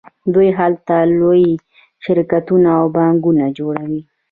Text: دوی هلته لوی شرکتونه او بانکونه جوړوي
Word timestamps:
دوی 0.33 0.49
هلته 0.59 0.95
لوی 1.19 1.45
شرکتونه 2.03 2.69
او 2.79 2.85
بانکونه 2.95 3.45
جوړوي 3.57 4.01